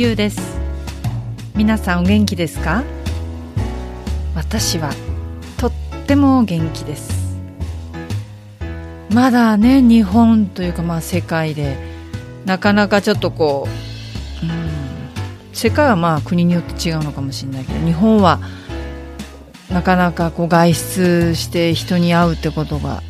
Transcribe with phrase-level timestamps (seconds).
[0.00, 0.40] ゆうです。
[1.54, 2.84] 皆さんお元気ですか？
[4.34, 4.94] 私は
[5.58, 5.72] とっ
[6.06, 7.36] ても元気です。
[9.10, 11.76] まだね日本というかまあ世界で
[12.46, 13.68] なかなかちょっとこ
[14.42, 14.70] う、うん、
[15.52, 18.40] 世界はまあ国によって違うのかもしれないけど日本は
[19.70, 23.02] なかなかこう外出して人に会うってことが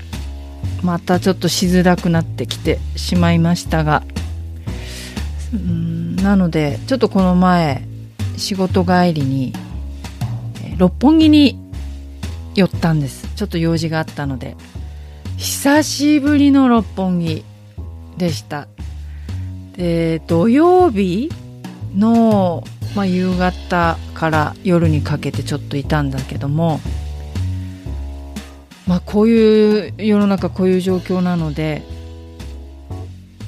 [0.83, 4.03] またちょっとしづらくなってきてしまいましたが
[5.55, 5.80] うん
[6.23, 7.87] なのでちょっとこの前
[8.37, 9.53] 仕事帰りに
[10.77, 11.59] 六本木に
[12.55, 13.29] 寄ったんです。
[13.37, 14.57] ちょっと用事があったので。
[15.41, 17.45] 久しぶりの六本木
[18.19, 18.69] でした。
[19.75, 21.31] で土曜日
[21.97, 22.62] の、
[22.95, 26.81] まあ、夕方から夜にかけてちょっといたんだけども
[28.87, 31.83] まあこういう世の中こういう状況なので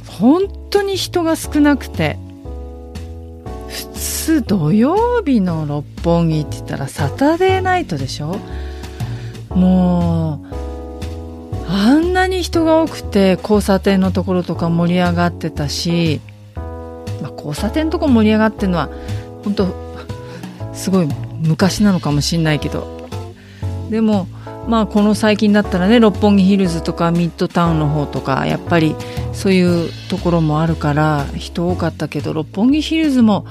[0.07, 2.17] 本当に人が少なくて
[4.23, 8.39] 普通土曜日の六本木って言ったらサタデーナイトでしょ？
[9.49, 16.21] もうあんなに人が多くて交差点のところとか盛り上がってたし、
[16.55, 18.91] まあ、交差点のとこ盛り上がってるのは
[19.43, 19.67] 本当
[20.73, 21.09] すごい
[21.41, 23.09] 昔なのかもしんないけど。
[23.91, 24.29] でも
[24.69, 28.95] まあこの最近だったらね六本木ヒルズとかミッドタウンの方とかやっぱり
[29.33, 33.49] そういうところもあるから人多かったけど六本木ヒルズも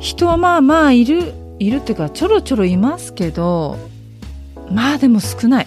[0.00, 3.76] 人はまあまあいるいるっていうかちょろちょろいますけど
[4.70, 5.66] まあでも少ない。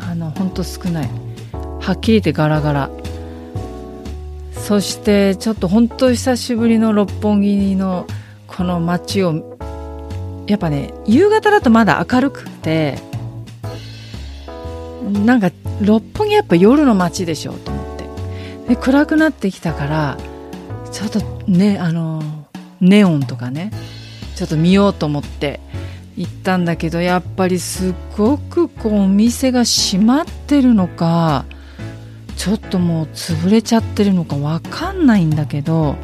[0.00, 1.10] あの本当少ない。
[1.80, 2.90] はっきり言ってガラガラ。
[4.52, 8.06] そしてちょっと本当久しぶりの六本木の
[8.46, 9.56] この街を
[10.46, 12.98] やっぱね夕方だとまだ明るくて
[15.24, 15.50] なんか
[15.80, 18.74] 六本木やっぱ夜の街でしょと思って。
[18.74, 20.18] で暗くなってきたから
[20.90, 22.22] ちょっとねあの
[22.80, 23.72] ネオンとかね
[24.34, 25.60] ちょっと見ようと思って
[26.16, 31.44] 行ったんだけどやっぱりすごくこうお店が閉まってるのか
[32.36, 35.96] ちょっともう潰れちゃってるのかわかんないんだけど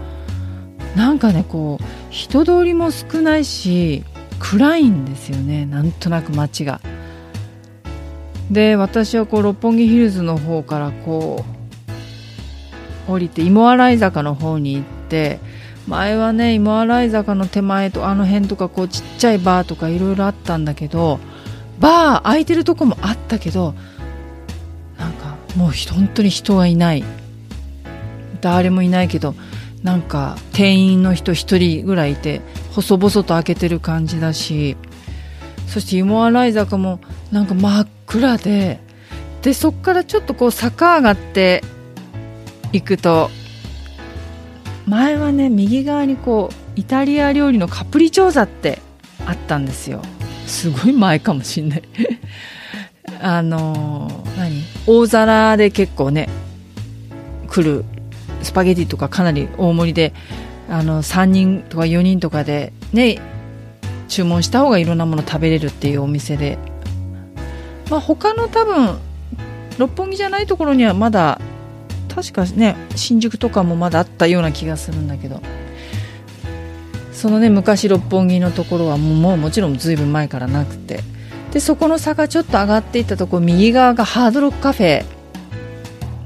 [0.97, 4.05] なんかねこう人通りも少ないし
[4.39, 6.81] 暗いんですよねなんとなく街が。
[8.51, 11.45] で私はこう六本木ヒルズの方からこ
[13.09, 15.41] う降りて芋洗坂の方に行って
[15.87, 21.21] 前はね芋洗坂の手前とあの辺とかこうちっちゃいバーとかいろいろあったんだけど
[21.79, 23.75] バー空いてるとこもあったけど
[24.99, 27.05] なんかもう本当に人がいない。
[28.45, 29.35] 誰もいないけど
[29.83, 32.43] なんか店員の人1人ぐらいいて
[32.73, 34.77] 細々と開けてる感じだし
[35.67, 37.01] そして芋洗坂も
[37.33, 38.81] なんか真っ暗で
[39.41, 41.63] でそこからちょっとこう坂上がって
[42.73, 43.31] いくと
[44.87, 48.81] 前はね右側にこうイタリア料理のカプリチョーザって
[49.27, 50.03] あったんですよ。
[50.47, 51.83] すごい前かもしんない。
[53.21, 54.63] あの、何？
[54.87, 56.29] 大皿で結構ね
[57.49, 57.85] 来る
[58.43, 60.13] スパゲティとかかなり大盛りで
[60.69, 63.19] あの3人とか4人とかでね
[64.09, 66.59] 注文した方がいろんなもの食べれるっていうお店で、
[67.91, 68.99] まあ、他の多分
[69.79, 71.41] 六本木じゃないところにはまだ
[72.15, 75.41] 確かね新宿とかもまだあったような気がするんだけど。
[77.13, 81.01] そのね昔六本木のところはもうもちろんずいぶん前からなくて。
[81.53, 85.05] でそこの坂ちょっと上がっていったとこ右側がハードロックカフェ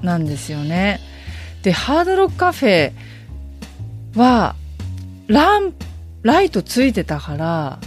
[0.02, 1.00] なんですよね。
[1.62, 2.92] でハードロックカフェ
[4.16, 4.56] は
[5.26, 5.74] ラン
[6.22, 7.78] ライトついてたから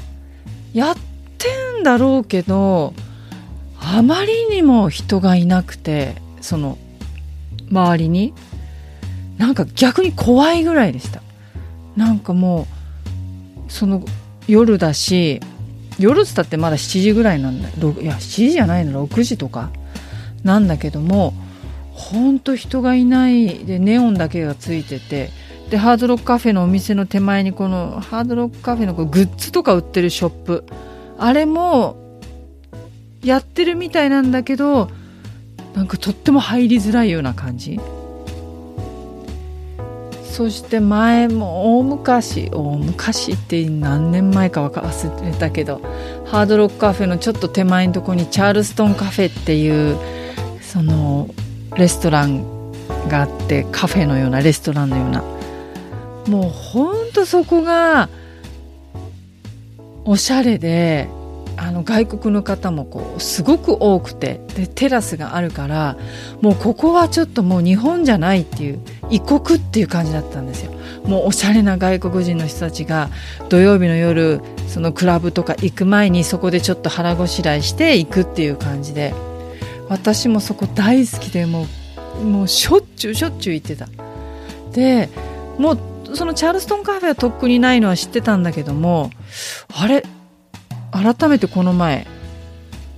[0.73, 0.95] やっ
[1.39, 1.47] て
[1.79, 2.93] んだろうけど
[3.79, 6.77] あまりにも人がいなくてその
[7.71, 8.33] 周りに。
[9.37, 11.21] なんか逆に怖いぐらいでした。
[11.95, 12.67] なんかも
[13.67, 14.05] うその
[14.47, 15.41] 夜だし
[15.97, 17.69] 夜っつったってまだ7時ぐらいなんだ。
[17.69, 17.71] い
[18.05, 19.07] や7時じゃないの。
[19.07, 19.71] 6時とか。
[20.43, 21.33] なんだけども
[21.93, 25.29] ほんと人がいないでネオンだけがついてて。
[25.71, 30.65] でハードロックカフェのお店の手前にこのハードロックカフェのこグッズとか売ってるショップ。
[31.17, 32.19] あれも
[33.23, 34.89] やってるみたいなんだけど
[35.75, 37.79] なんかとっても入りづらいような感じ。
[40.23, 45.81] そして前も大昔大昔って何年前か忘れたけど
[46.25, 49.97] ハードロックカフェのちょっと手前のとこにチャールストンカフェっていう
[50.61, 51.27] その
[51.77, 52.71] レストラン
[53.09, 55.21] があってカフェのようなレストランのような。
[56.27, 58.09] もうほんとそこが
[60.05, 61.09] おしゃれで
[61.63, 65.95] あの外国の方もこうすごく多くてでテラスがあるから
[66.41, 68.79] もうここはちょっともう日本じゃないっていう
[69.11, 70.71] 異国っていう感じだったんですよ。
[71.05, 73.09] もうおしゃれな外国人の人たちが
[73.49, 79.13] 土曜日の夜そのクラブとか行く前にそこでちょっと腹ごしらえして行くっていう感じで
[79.87, 81.67] 私もそこ大好きでも
[82.19, 83.87] うもうしょっちゅうしょっちゅう行ってた。
[84.73, 85.09] で
[85.59, 85.79] もう
[86.15, 89.11] そのチャールストンカフェはとっくにないのは知ってたんだけども
[89.79, 90.03] あれ
[90.91, 92.05] 改めてこの前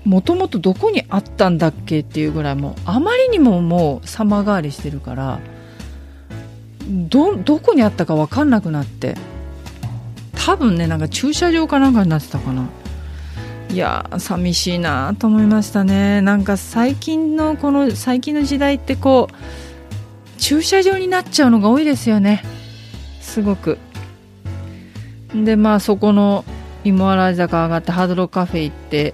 [0.06, 5.40] もともとどこにあったんだっけっていうぐらいもうあまりにももう様変わりしてるから
[6.90, 9.16] どどこにあったか分かんなくなって
[10.34, 12.68] 多分ねなんか駐車場かなんかになってたかな。
[13.70, 16.22] いや寂しいなと思いましたね。
[16.22, 22.44] なんか最近のこの最近の時代ってこう駐車場になっちゃうのが多いですよね。
[23.22, 23.80] すごく。
[25.34, 26.46] でまあそこの
[26.84, 29.14] 芋洗坂上がってハードロカフェ行って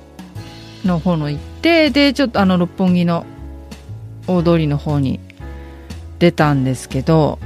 [0.86, 3.26] の方の行ってでちょっとあの六本木の
[4.28, 5.20] 大通りの方に
[6.20, 7.40] 出たんですけど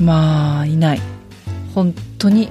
[0.00, 1.00] まあいない。
[1.74, 2.50] 本当に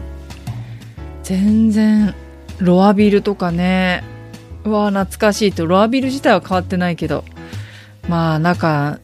[1.24, 2.16] 全然
[2.60, 4.04] ロアビルとかね
[4.64, 5.66] うわ懐かしいと。
[5.66, 7.24] ロアビル自体は変わってないけど
[8.08, 9.00] まあ中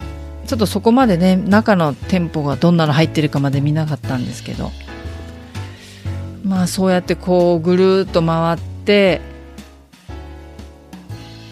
[0.45, 4.71] ちょっとそこまでね中の店舗がどんなの入ってるかまで見なかったんですけど。
[6.47, 9.19] まあそうやってこうぐるっと回って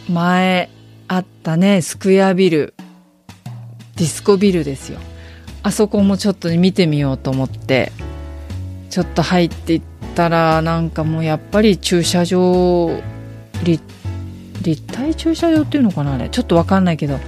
[0.09, 0.69] 前
[1.09, 2.73] あったねスクエアビル
[3.97, 4.99] ディスコビルですよ。
[5.63, 7.91] あそこもちょっと見てみようと思って
[8.89, 9.81] ちょっと入っていっ
[10.15, 12.91] たらなんかもうやっぱり駐車場
[13.63, 13.83] 立
[14.93, 16.29] 体駐車場っていうのかなあれ。
[16.29, 17.19] ちょっと分かんないけど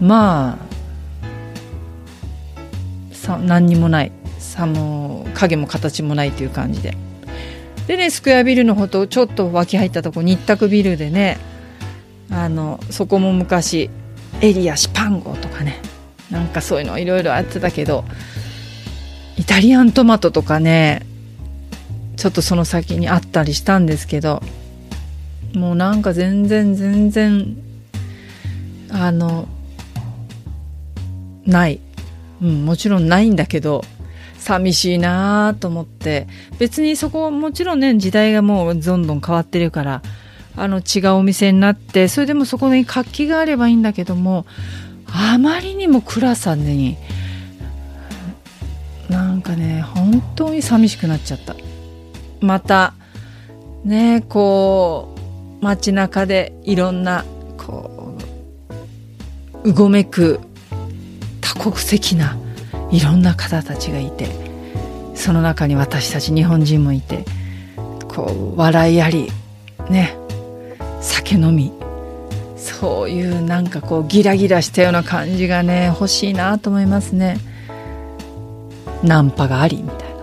[0.00, 0.58] ま
[3.10, 4.12] あさ何にもない。
[4.58, 6.96] さも影も形もないという感じで。
[7.86, 11.38] でねスクエアビルのほとちょっと脇入ったとこ日卓ビルでね
[12.30, 13.88] あのそこも昔
[14.42, 15.80] エリアシパンゴとかね
[16.30, 18.04] なんかそういうのいろいろあってたけど
[19.38, 21.06] イタリアントマトとかね
[22.16, 24.42] ちょっとその先にあったりしたんですけど
[25.54, 27.56] もうなんか全然全然
[28.90, 29.48] あの
[31.46, 31.80] ない、
[32.42, 33.82] うん、もちろんないんだけど
[34.48, 36.26] 寂しいなと思って。
[36.58, 40.02] 別にそこもちろんね時代がもうどんどん変わってるから
[40.56, 44.46] あの違うお店になってそれでもそこに活気があればいいんだけども
[45.06, 46.96] あまりにも暗さに
[49.08, 51.54] なんかね本当に寂しくなっちゃった。
[52.40, 52.94] また
[53.84, 55.14] ねこ
[55.60, 57.24] う街中でいろんな
[57.56, 58.16] こ
[59.64, 60.40] ううごめく
[61.40, 62.36] 多国籍な
[62.90, 64.28] いろんな方たちがいて
[65.14, 67.24] その中に私たち日本人もいて
[68.08, 69.30] こう笑いあり
[69.90, 70.16] ね
[71.00, 71.72] 酒飲み
[72.56, 77.38] そういうなんかこうギラギラしたような感じがね欲しいなと思いますね。
[79.02, 80.18] ナンパがありみたいな。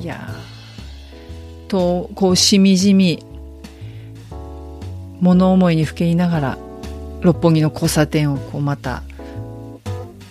[0.00, 0.28] いや
[1.68, 3.24] とこうしみじみ
[5.20, 6.58] 物思いにふけりながら
[7.22, 9.02] 六本木の交差点をこうまた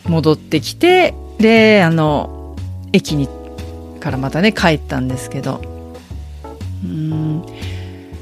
[0.06, 2.56] 戻ってきてであの
[2.94, 3.28] 駅に
[4.00, 5.62] からまたね帰ったんですけど。
[6.84, 7.44] うん。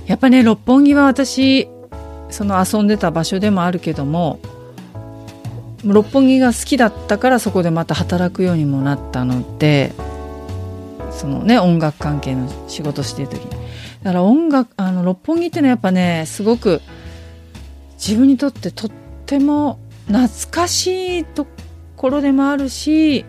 [0.06, 1.68] やっぱね六本木は私
[2.30, 4.40] その遊んでた場所でもあるけども
[5.84, 9.94] 六本木が好きだったからそこでまた働くようにもなったので
[11.12, 13.52] そのね音楽関係の仕事してる時に。
[14.04, 16.82] だから音楽あの六本木っていうのはやっぱねすごく
[17.94, 18.92] 自分にとってとっ
[19.26, 21.48] ても懐かしいと
[22.04, 23.24] ころでもあるし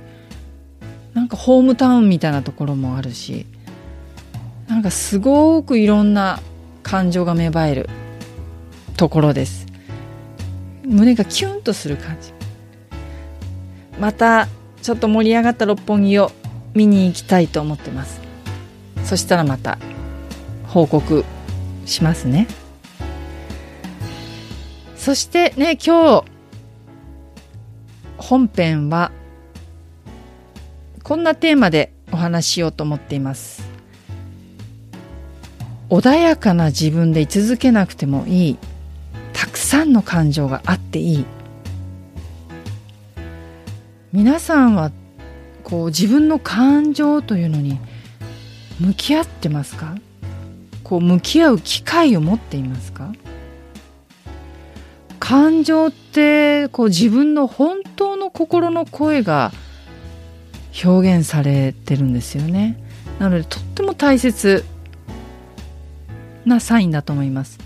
[1.13, 3.47] なんかホームタウンみたいなところもあるし
[4.67, 6.41] なんかすごくいろんな
[6.83, 7.89] 感情が芽生える
[8.97, 9.67] ところです。
[10.85, 12.33] 胸がキュンとする感じ。
[14.01, 14.49] また
[14.83, 16.33] ちょっと盛り上がった六本木を
[16.75, 18.21] 見に行きたいと思ってます。
[19.05, 19.79] そしたらまた
[20.67, 21.25] 報告
[21.87, 22.49] しますね。
[24.97, 26.34] そしてね今日
[28.25, 29.13] 本編は
[31.03, 33.63] こんなテーマでお話ししようと思っています。
[35.91, 38.59] 穏やかな自分で居続けなくてもいい。
[39.35, 41.27] たくさんの感情があっていい。
[44.11, 44.91] 皆さんは
[45.63, 47.79] こう自分の感情というのに
[48.81, 49.97] 向き合ってますか？
[50.83, 53.13] こう向き合う機会を持っていますか？
[55.25, 59.53] 感情ってこう自分の本当の心の声が
[60.85, 62.79] 表現されてるんですよね。
[63.19, 64.67] なのでとっても大切
[66.45, 67.59] なサインだと思います。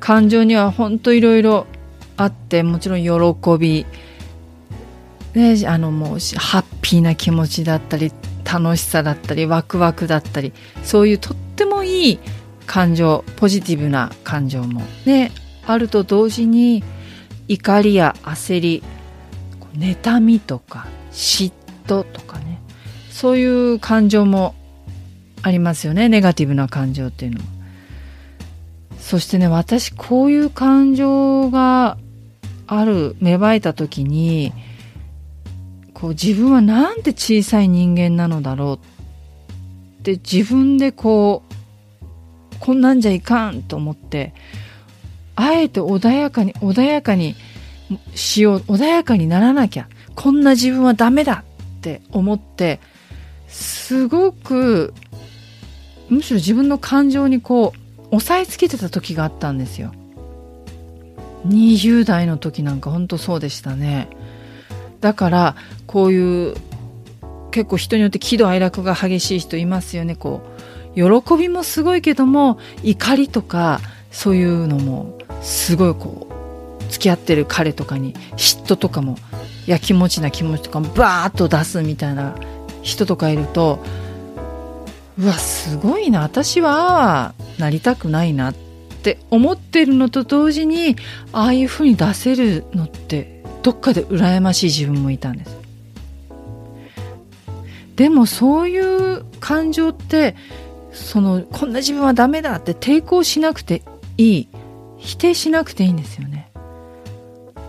[0.00, 1.66] 感情には本当いろいろ
[2.16, 3.84] あってもちろん喜び。
[5.34, 8.10] であのもうハッピーな気持ちだったり
[8.42, 12.18] 楽しさだったりワクワクだったりそういうとってもいい
[12.64, 15.30] 感情ポジティブな感情もで
[15.72, 16.82] あると同時に
[17.48, 18.82] 怒りや焦り
[19.76, 21.52] 妬みとか嫉
[21.86, 22.60] 妬とかね。
[23.10, 24.54] そういう感情も
[25.42, 26.08] ありますよね。
[26.08, 27.46] ネガティブな感情っていうのも
[28.98, 31.98] そしてね私こういう感情が
[32.66, 34.52] ある芽生えた時に
[35.94, 38.78] こう自分はなんて小さい人間なのだろ
[39.98, 44.32] うって自分でこうこんなんじゃいかんと思って
[45.36, 47.34] あえて穏やかに穏やかに
[48.14, 51.44] しよう穏やかにならなきゃこんな自分はダメだ
[51.78, 52.80] って思って
[53.48, 54.94] すごく
[56.08, 57.72] むしろ自分の感情にこ
[58.10, 59.92] う押さえつけてた時があったんですよ。
[61.46, 64.08] 20代の時なんかほんとそうでしたね。
[65.00, 65.56] だから
[65.86, 66.54] こういう
[67.50, 70.16] 結構人によって喜怒哀楽が激しい人いますよね。
[70.16, 70.42] こ
[70.96, 79.16] う喜びもすごいけども怒りとかそういうのもすごいこう付き合ってる彼とかに嫉妬とかも
[79.66, 82.34] やきもちな気持ちとかもバーッと出すみたいな
[82.82, 83.78] 人とかいると
[85.18, 88.54] うわすごいな私はなりたくないなっ
[89.02, 90.96] て思ってるのと同時に
[91.32, 95.60] ああいうふうに出せるのってどっかで羨ましい自分もいたんです。
[97.96, 100.34] でもそういう感情って
[100.92, 103.82] そのこんな自分はダメだって抵抗しなくて
[104.16, 104.48] いい。
[105.00, 106.50] 否定しなくていいんですよね。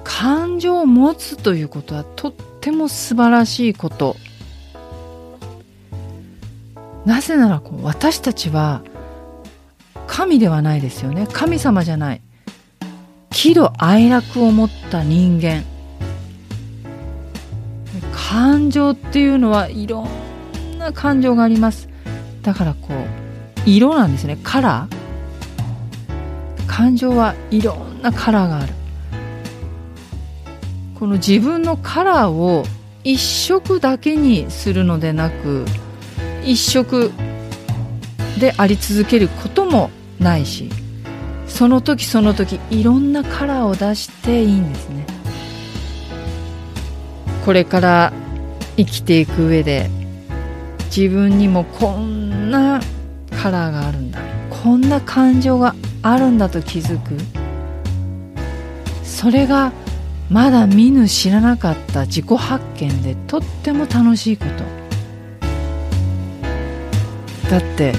[0.03, 4.15] 感情を持つということはとっても素晴らしいこと。
[7.05, 8.83] なぜならこう私たちは
[10.05, 11.27] 神ではないですよね。
[11.31, 12.21] 神様じゃない。
[13.31, 15.63] 喜怒哀楽を持った人間。
[18.13, 21.89] 感情っていうのはいろんな感情があります。
[22.43, 24.37] だからこう色なんですね。
[24.43, 25.00] カラー。
[26.71, 28.73] 感情はいろんなカラーがある。
[30.97, 32.63] この自分のカラーを
[33.03, 35.65] 一色だけにするのでなく
[36.45, 37.11] 一色
[38.39, 40.69] であり続けることもないし
[41.47, 45.05] その時その時いろんなカラーを出していいんですね。
[47.45, 48.13] これから
[48.77, 49.89] 生きていく上で
[50.95, 52.79] 自分にもこんな
[53.31, 54.19] カラーがあるんだ。
[54.63, 57.17] こんな感情があるんだと気づく。
[59.03, 59.71] それが
[60.29, 64.63] まだ見ぬ知らなかった自己発見でとっても楽しいこと。
[67.49, 67.93] だって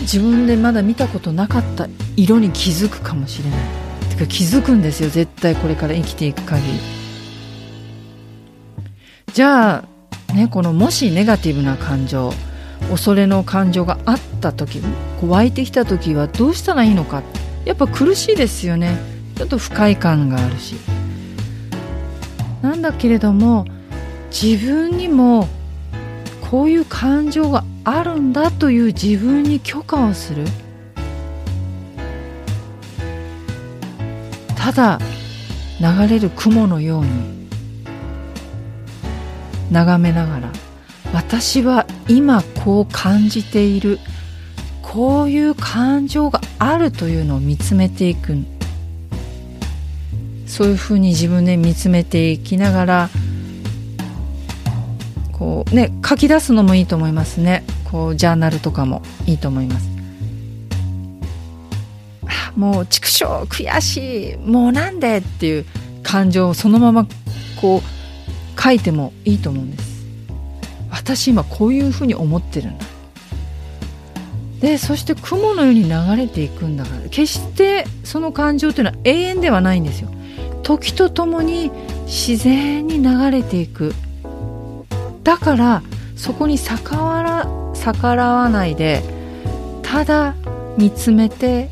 [0.00, 3.60] 自分でまだ見たことなかった色に気づくかもしれない。
[4.10, 5.08] てか気づくんですよ。
[5.08, 6.80] 絶対これから生きていく限り。
[9.32, 9.84] じゃ
[10.30, 12.32] あ、ね、このもしネガティブな感情
[12.90, 14.80] 恐れの感情があった時
[15.20, 17.22] こう湧いてきた時はどうしたらいいのか。
[17.64, 18.98] やっぱ苦しいですよね。
[19.36, 20.76] ちょっと不快感があるし。
[22.62, 23.66] なんだけれども
[24.30, 25.48] 自分にも
[26.50, 30.44] こういう感情があるんだという自分に許可をする。
[34.56, 34.98] ただ
[35.80, 37.08] 流れる雲のように
[39.70, 40.52] 眺めながら
[41.14, 44.00] 私は今こう感じている。
[44.82, 48.36] こういう感情があるというのを見つめていく。
[50.46, 53.10] そういうふうに自分で見つめていきながら
[55.32, 57.64] こうね書き出すのもいいと思いますね。
[57.84, 59.88] こうジャーナルとかもいいと思います。
[62.56, 64.36] もう畜生悔しい。
[64.36, 65.64] もうなんでっていう
[66.02, 67.06] 感情をそのまま
[67.60, 69.93] こう書いてもいいと思うんです。
[70.94, 72.86] 私今こういうふうに思ってるんだ
[74.60, 80.08] でそして雲のように流れていくんだから決してその感情というのは永遠ではないんですよ。
[80.62, 81.70] 時とともに
[82.06, 83.92] 自然に流れていく。
[85.22, 85.82] だから
[86.16, 89.02] そこに逆ら逆らわないで
[89.82, 90.34] ただ
[90.78, 91.68] 見つめて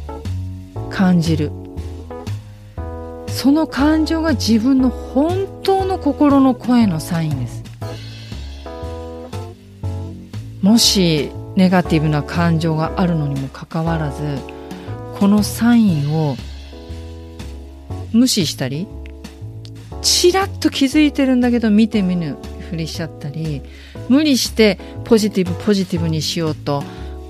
[0.90, 1.50] 感じる。
[3.28, 7.61] その感情が自分の本当の心の声のサインです。
[10.62, 14.38] もしネガティブな感情があるのにもかかわらず
[15.18, 16.36] このサインを
[18.12, 18.86] 無視したり
[20.00, 22.36] ちらっと気づいてるんだけど見て見ぬ
[22.70, 23.62] ふりしちゃったり
[24.08, 26.82] 無理してポジティブポジティブにしようと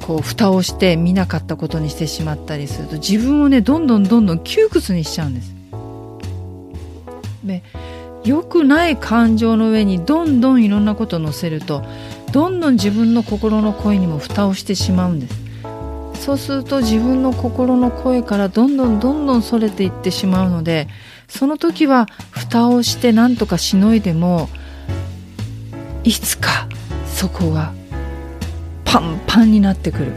[0.02, 5.54] こう蓋をして見なかったことにしてしまったりすると自分をねどんどんどんどん窮屈にしちゃうんです。
[7.44, 7.62] で
[8.24, 11.82] 良くない感情の上にどんどんいろんなことを乗せると
[12.32, 15.42] どんどん自分の心の声にも蓋をしてしまうんです。
[16.24, 20.86] そうすると自分の心の声からどんどんどんどんそれていってしまうので
[21.28, 24.48] その時は蓋をして何とかしのいでも
[26.04, 26.68] いつか
[27.06, 27.72] そこが
[28.84, 30.12] パンパンになってくる。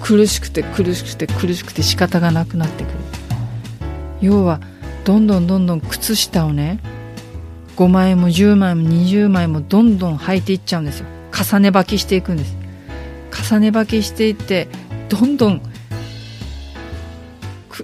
[0.00, 2.94] 苦しくて苦しくて苦しくて仕方がなくなってくる。
[4.20, 4.60] 要は
[5.04, 6.80] どんどんどんどん靴下をね
[7.76, 11.06] 5枚も10枚も20枚もどんどん履いていっちゃうんですよ。
[11.32, 12.56] 重ね履きしていくんです。
[13.50, 14.68] 重ね履きしていって
[15.08, 15.60] どんどん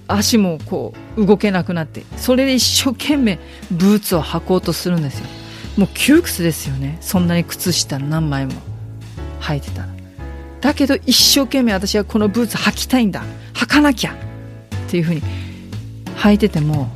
[0.07, 3.37] 足もこう動けなくなってそれで一生懸命
[3.71, 5.25] ブーツを履こうとするんですよ。
[5.77, 6.97] もう窮屈ですよね。
[7.01, 8.53] そんなに靴下何枚も
[9.41, 9.89] 履いてたら。
[10.61, 13.23] だけど一生懸命私はこのブーツ履きたいんだ。
[13.53, 15.21] 履かなきゃっていうふうに
[16.17, 16.89] 履いてても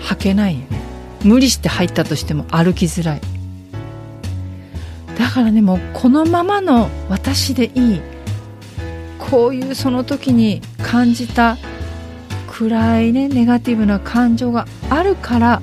[0.00, 0.87] 履けないよね。
[1.24, 3.20] 無理して入ったとしても歩きづらい。
[5.18, 8.00] だからねもうこのままの私でいい。
[9.18, 11.58] こういうその時に感じた
[12.50, 15.60] 暗いねネガティブな感情があるから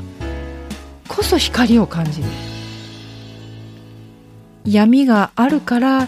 [1.08, 2.28] こそ光を感じる。
[4.65, 6.08] 闇があるから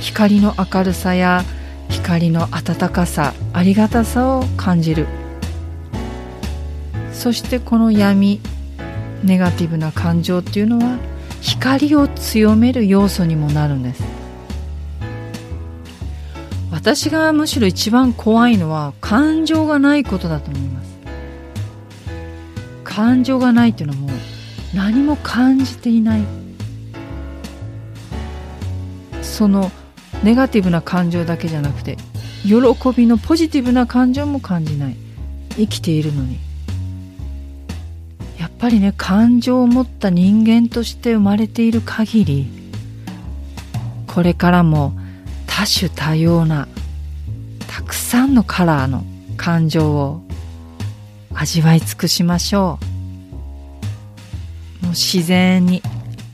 [0.00, 1.44] 光の明るさや
[1.88, 5.06] 光の温かさありがたさを感じる。
[7.12, 8.40] そしてこの闇
[9.22, 10.98] ネガティブな感情っていうのは
[11.40, 14.02] 光を強める要素にもなるんです。
[16.70, 20.98] 私がむしろ一番怖いのは感情がないことだと思います。
[22.84, 24.10] 感情がないっていうのも
[24.74, 26.22] 何も感じていない。
[29.22, 29.70] その
[30.22, 31.96] ネガティブな感情だけじゃなくて
[32.42, 32.54] 喜
[32.96, 34.96] びのポジティブな感情も感じない。
[35.56, 36.45] 生きているのに。
[38.66, 42.48] ぱりね感情を持った人間として生まれている限り
[44.08, 44.92] これからも
[45.46, 46.66] 多種多様な
[47.68, 49.04] たくさんのカラーの
[49.36, 50.20] 感情を
[51.32, 52.80] 味わい尽くしましょ
[54.82, 54.86] う。
[54.86, 55.80] もう自然に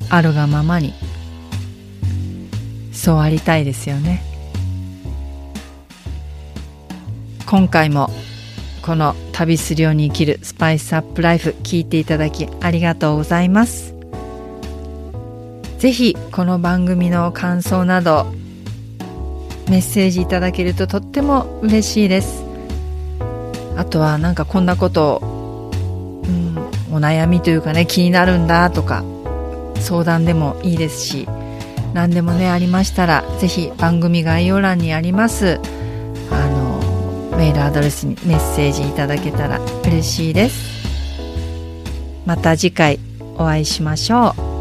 [0.08, 0.94] あるがままに
[2.92, 4.22] そうありたいですよね。
[7.44, 8.08] 今回も
[8.82, 13.94] この旅するように生きるスパイスアップライフ聞いていただきありがとうございます。
[15.78, 18.26] ぜひこの番組の感想など
[19.68, 22.44] メッセージいただけるととっても嬉しいです。
[23.76, 25.20] あとはなんかこんなこと
[26.24, 26.58] うん、
[26.94, 29.04] お悩みというかね気になるんだとか
[29.76, 31.28] 相談でもいいですし
[31.94, 35.60] 何でもねありましたらぜひ番組概要欄にあります
[37.42, 40.86] メールアドレスにメッセージいただけたら嬉しいです。
[42.24, 43.00] また次回
[43.34, 44.51] お会いしましょう。